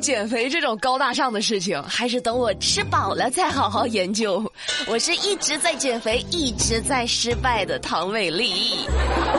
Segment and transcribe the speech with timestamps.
[0.00, 4.42] 减肥这种高大上的事情，还是等我吃饱了再好好研究。
[4.88, 8.86] 我是一直在减肥、一直在失败的唐美丽。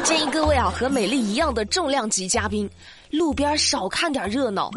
[0.04, 2.70] 建议各位啊，和美丽一样的重量级嘉宾，
[3.10, 4.70] 路边少看点热闹。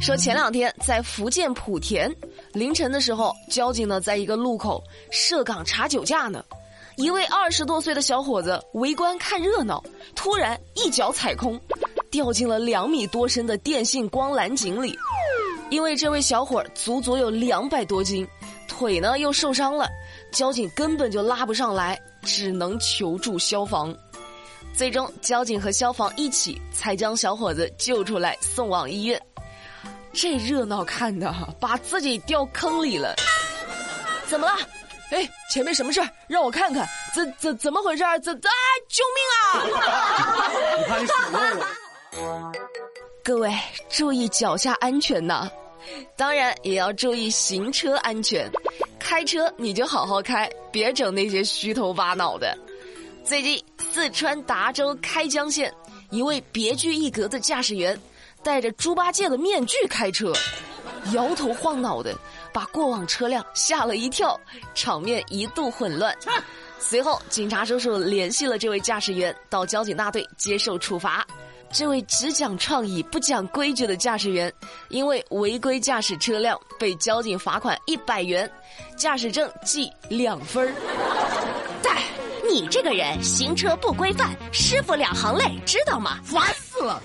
[0.00, 2.14] 说前两天在福建莆田
[2.52, 6.44] 凌晨的时候，交警呢在一个路口设岗查酒驾呢，
[6.96, 9.82] 一位二十多岁的小伙子围观看热闹，
[10.14, 11.60] 突然一脚踩空。
[12.08, 14.96] 掉进了两米多深的电信光缆井里，
[15.70, 18.26] 因为这位小伙足足有两百多斤，
[18.68, 19.88] 腿呢又受伤了，
[20.30, 23.94] 交警根本就拉不上来，只能求助消防。
[24.72, 29.20] 最终，交警和消防一起才将小伙子救出来，送往医院。
[30.12, 33.14] 这热闹看的，把自己掉坑里了。
[34.26, 34.56] 怎么了？
[35.10, 36.08] 哎，前面什么事儿？
[36.26, 38.04] 让我看看，怎怎怎么回事？
[38.22, 38.48] 怎啊！
[38.88, 40.76] 救命啊！
[40.78, 42.55] 你看你死了
[43.26, 43.52] 各位
[43.88, 45.50] 注意脚下安全呐，
[46.14, 48.48] 当然也要注意行车安全。
[49.00, 52.56] 开车你就好好开，别整那些虚头巴脑的。
[53.24, 55.74] 最近四川达州开江县
[56.10, 58.00] 一位别具一格的驾驶员，
[58.44, 60.32] 戴着猪八戒的面具开车，
[61.12, 62.16] 摇头晃脑的，
[62.52, 64.40] 把过往车辆吓了一跳，
[64.72, 66.16] 场面一度混乱。
[66.78, 71.26] 随后警察叔叔联系了这位驾驶员到交警大队接受处罚。
[71.72, 74.52] 这位只讲创意不讲规矩的驾驶员，
[74.88, 78.50] 因为违规驾驶车辆被交警罚款一百元，
[78.96, 80.72] 驾驶证记两分儿。
[81.82, 81.96] 但
[82.50, 86.18] 你这个人行车不规范，师傅两行泪，知道吗？
[86.24, 87.02] 烦死了！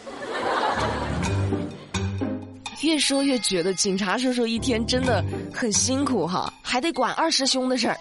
[2.82, 5.24] 越说越觉得警察叔叔一天真的
[5.54, 7.98] 很辛苦哈，还得管二师兄的事儿。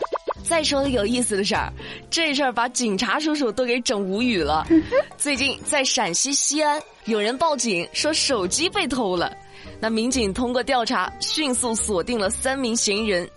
[0.51, 1.73] 再说个有意思的事儿，
[2.11, 4.67] 这事儿把警察叔叔都给整无语了。
[5.17, 9.33] 最近在陕西西安，有人报警说手机被偷了，
[9.79, 13.31] 那民警通过调查，迅速锁定了三名嫌疑人，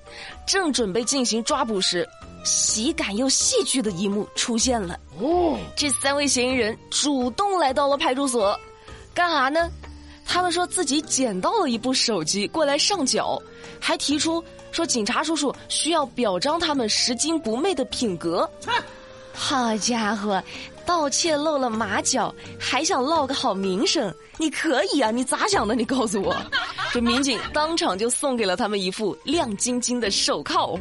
[0.48, 2.04] 正准备进行抓捕时，
[2.44, 5.00] 喜感又戏剧的一幕出现了。
[5.20, 8.60] 哦，这三位嫌疑人主动来到了派出所，
[9.14, 9.70] 干啥呢？
[10.26, 13.40] 他们说自己捡到了一部手机，过来上缴，
[13.80, 14.44] 还提出。
[14.74, 18.50] 说警察叔叔需要表彰他们拾金不昧的品格。
[19.32, 20.44] 好家伙，
[20.86, 24.14] 盗窃露了马脚，还想落个好名声？
[24.38, 25.76] 你可以啊，你咋想的？
[25.76, 26.36] 你告诉我。
[26.92, 30.80] 这民警当场就送给了他们一副亮晶晶的手铐，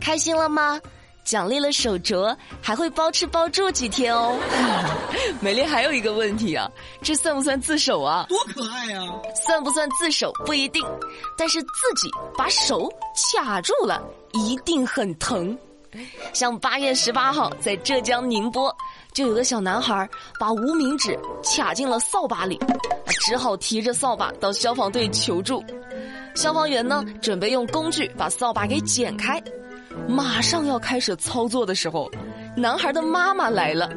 [0.00, 0.80] 开心了吗？
[1.28, 4.34] 奖励了手镯，还会包吃包住几天哦。
[5.42, 6.66] 美丽还有一个问题啊，
[7.02, 8.24] 这算不算自首啊？
[8.30, 9.02] 多可爱呀！
[9.44, 10.82] 算不算自首不一定，
[11.36, 11.68] 但是自
[12.00, 12.90] 己把手
[13.34, 14.02] 卡住了，
[14.32, 15.54] 一定很疼。
[16.32, 18.74] 像八月十八号在浙江宁波，
[19.12, 20.08] 就有个小男孩
[20.40, 22.58] 把无名指卡进了扫把里，
[23.20, 25.62] 只好提着扫把到消防队求助。
[26.34, 29.38] 消防员呢，准备用工具把扫把给剪开。
[30.06, 32.10] 马上要开始操作的时候，
[32.56, 33.90] 男孩的妈妈来了，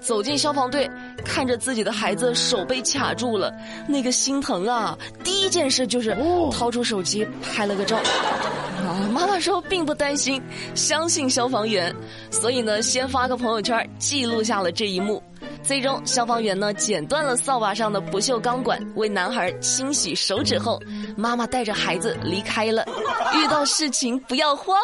[0.00, 0.90] 走进消防队，
[1.24, 3.52] 看着自己的孩子手被卡住了，
[3.86, 4.96] 那个心疼啊！
[5.24, 6.16] 第一件事就是
[6.52, 7.96] 掏出手机拍了个照。
[7.96, 10.40] 啊，妈妈说并不担心，
[10.74, 11.94] 相信消防员，
[12.30, 15.22] 所以呢，先发个朋友圈记录下了这一幕。
[15.62, 20.80] 最终，消防员呢剪断了扫把上的不锈钢管，为男孩清洗手指后，
[21.16, 22.86] 妈妈带着孩子离开了。
[23.34, 24.78] 遇到事情不要慌。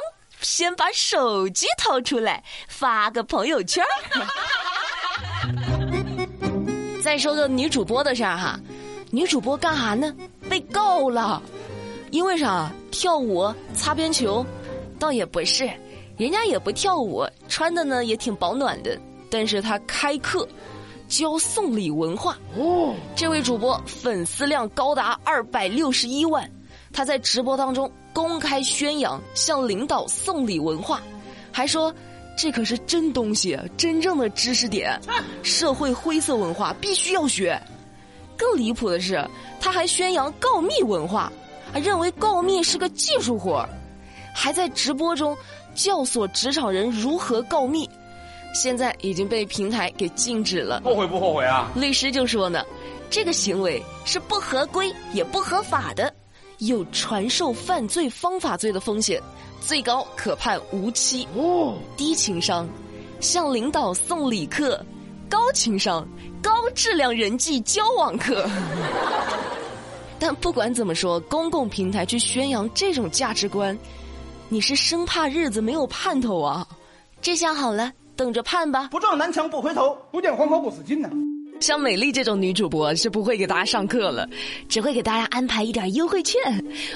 [0.44, 3.82] 先把手机掏出来，发个朋友圈
[7.02, 8.60] 再说个女主播的事儿哈，
[9.10, 10.14] 女主播干啥呢？
[10.48, 11.42] 被告了，
[12.10, 12.70] 因为啥？
[12.90, 14.44] 跳舞擦边球，
[15.00, 15.68] 倒也不是，
[16.16, 18.96] 人家也不跳舞，穿的呢也挺保暖的。
[19.30, 20.48] 但是她开课
[21.08, 26.48] 教送礼文化哦，这位主播粉丝量高达二百六十一万，
[26.92, 27.90] 她在直播当中。
[28.14, 31.02] 公开宣扬向领导送礼文化，
[31.52, 31.92] 还说
[32.38, 34.98] 这可是真东西，真正的知识点，
[35.42, 37.60] 社会灰色文化必须要学。
[38.36, 39.22] 更离谱的是，
[39.60, 41.30] 他还宣扬告密文化，
[41.74, 43.68] 认为告密是个技术活儿，
[44.32, 45.36] 还在直播中
[45.74, 47.90] 教唆职场人如何告密。
[48.54, 50.80] 现在已经被平台给禁止了。
[50.84, 51.68] 后悔不后悔啊？
[51.74, 52.62] 律师就说呢，
[53.10, 56.13] 这个行为是不合规也不合法的。
[56.58, 59.20] 有传授犯罪方法罪的风险，
[59.60, 61.26] 最高可判无期。
[61.36, 62.68] 哦，低情商，
[63.20, 64.78] 向领导送礼课；
[65.28, 66.06] 高情商，
[66.42, 68.48] 高质量人际交往课。
[70.18, 73.76] 但不管怎么说，公共平台去宣扬这种价值观，
[74.48, 76.66] 你是生怕日子没有盼头啊？
[77.20, 78.88] 这下好了，等着判吧。
[78.90, 81.10] 不撞南墙不回头，不见黄河不死心呐。
[81.64, 84.28] 像美丽这种女主播是不会给大家上课了，
[84.68, 86.38] 只会给大家安排一点优惠券。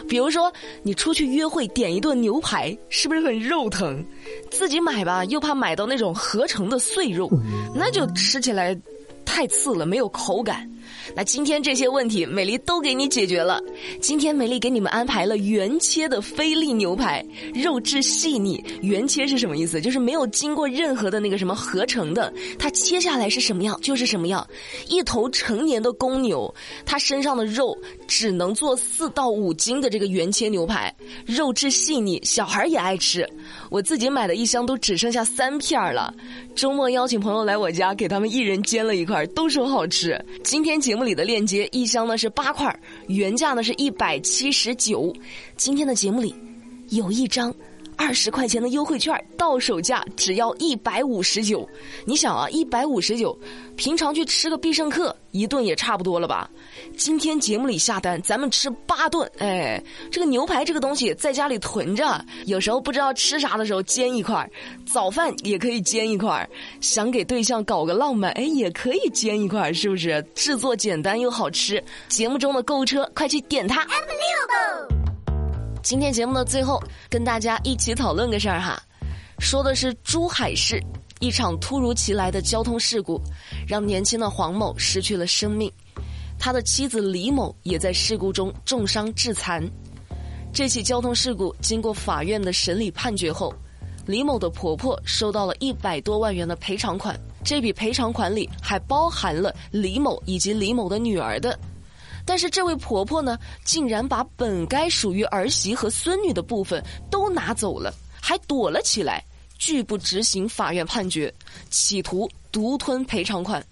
[0.06, 4.04] 比如说，你出去约会点一顿牛排，是不是很肉疼？
[4.50, 7.30] 自己买吧，又怕买到那种合成的碎肉，
[7.74, 8.78] 那就吃起来
[9.24, 10.70] 太次了，没有口感。
[11.14, 13.60] 那今天这些问题，美丽都给你解决了。
[14.00, 17.24] 今天美丽给你们安排了原切的菲力牛排，
[17.54, 18.62] 肉质细腻。
[18.82, 19.80] 原切是什么意思？
[19.80, 24.46] 就是没有经过任何的那个什么合成的，它切下来是什么样就是什么样。
[24.88, 26.54] 一头成年的公牛，
[26.84, 27.76] 它身上的肉
[28.06, 30.94] 只能做四到五斤的这个原切牛排，
[31.26, 33.28] 肉质细腻，小孩也爱吃。
[33.70, 36.14] 我自己买的一箱都只剩下三片了。
[36.54, 40.18] 周末邀请朋友来我家，给他们一人煎了一块，都说好吃。
[40.42, 42.74] 今天节目里的链接，一箱呢是八块，
[43.06, 45.14] 原价呢是一百七十九。
[45.56, 46.34] 今天的节目里
[46.90, 47.54] 有一张。
[47.98, 51.68] 二十块钱的优惠券，到手价只要一百五十九。
[52.04, 53.36] 你想啊，一百五十九，
[53.76, 56.48] 平常去吃个必胜客一顿也差不多了吧？
[56.96, 59.28] 今天节目里下单，咱们吃八顿。
[59.38, 64.48] 哎，这个牛排这个东西在家里囤着，有时候不知道吃啥的时候煎一块儿，
[64.86, 66.48] 早饭也可以煎一块儿。
[66.80, 70.24] 想给对象搞个浪漫，哎，也可以煎一块儿，是不是？
[70.36, 71.82] 制作简单又好吃。
[72.06, 73.84] 节目中的购物车，快去点它。
[75.82, 78.80] 今天节目的最后，跟大家一起讨论个事儿哈，
[79.38, 80.82] 说的是珠海市
[81.20, 83.20] 一场突如其来的交通事故，
[83.66, 85.70] 让年轻的黄某失去了生命，
[86.38, 89.66] 他的妻子李某也在事故中重伤致残。
[90.52, 93.54] 这起交通事故经过法院的审理判决后，
[94.04, 101.56] 李某的婆婆收到了一百多万元的赔偿款，这笔赔偿款里还包含了李某以及李某的女儿的。
[102.28, 107.90] 但是这位婆婆呢，竟然把本该属于儿媳和孙女的部分都拿走了，
[108.20, 109.24] 还躲了起来，
[109.58, 111.32] 拒不执行法院判决，
[111.70, 113.64] 企图独吞赔偿款。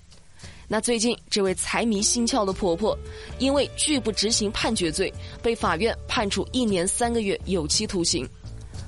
[0.67, 2.97] 那最近这位财迷心窍的婆婆，
[3.38, 5.12] 因为拒不执行判决罪，
[5.43, 8.26] 被法院判处一年三个月有期徒刑。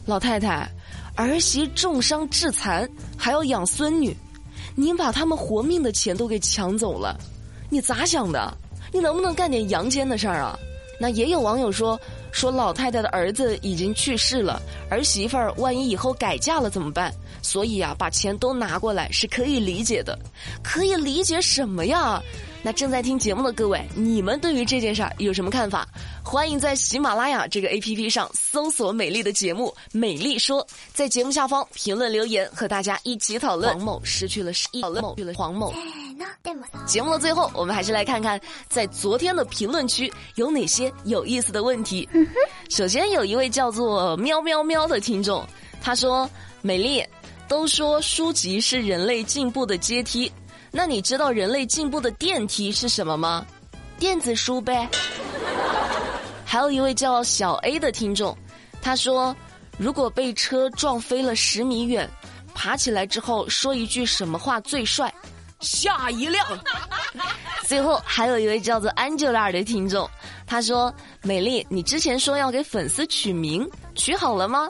[0.06, 0.66] 老太太，
[1.14, 2.88] 儿媳重伤致残，
[3.18, 4.16] 还要养孙女，
[4.74, 7.20] 您把他们活命的钱都给抢走了，
[7.68, 8.56] 你咋想的？
[8.92, 10.58] 你能不能干点阳间的事儿啊？
[11.00, 11.98] 那也有网友说，
[12.32, 17.14] 说老太太的儿子已经去世了，儿媳妇儿万一以后改嫁了怎么办？
[17.40, 20.18] 所以啊，把钱都拿过来是可以理解的。
[20.60, 22.20] 可以理解什么呀？
[22.64, 25.86] 那正在听节目的各位，你们对于这件事儿有什么看法？
[26.24, 30.60] 欢迎在喜马拉雅这个 A P P 上搜索美丽的节目《美丽说》，
[30.92, 33.72] 在节目下方评论留言，和大家一起讨论。
[33.74, 35.72] 黄某失去了失忆，某去了黄某。
[36.86, 42.08] 节目的最后，我们还是来看看在昨天的评论区有哪些有意思的问题。
[42.70, 45.46] 首先，有一位叫做喵喵喵的听众，
[45.80, 46.28] 他说
[46.62, 47.04] ：“美丽，
[47.46, 50.32] 都说书籍是人类进步的阶梯。”
[50.70, 53.46] 那你知道人类进步的电梯是什么吗？
[53.98, 54.88] 电子书呗。
[56.44, 58.36] 还有一位叫小 A 的听众，
[58.80, 59.34] 他说
[59.78, 62.08] ：“如果被车撞飞了十米远，
[62.54, 65.12] 爬起来之后说一句什么话最帅？
[65.60, 66.46] 下一辆。
[67.66, 70.08] ”最后还有一位叫做 Angela 的听众，
[70.46, 74.68] 他说：“美丽，你之前说要给粉丝取名，取好了吗？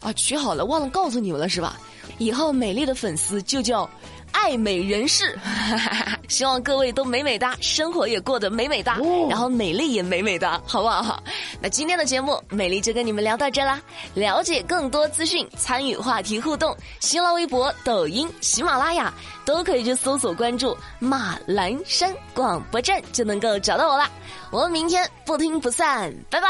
[0.00, 1.78] 啊，取好了，忘了告诉你们了是吧？
[2.18, 3.88] 以后美丽的粉丝就叫。”
[4.32, 5.38] 爱美人士，
[6.28, 8.98] 希望各位都美美哒，生活也过得美美哒，
[9.28, 11.22] 然后美丽也美美哒，好不好？
[11.60, 13.80] 那今天的节目，美丽就跟你们聊到这啦。
[14.14, 19.12] 了解更多资讯，参与话题互动，新浪微博、抖音、喜马拉雅
[19.44, 24.10] 都可以去搜索关注马栏山广播站，就能够找到我啦。
[24.50, 26.48] 我们明天不听不散，拜拜。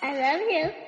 [0.00, 0.81] I love you.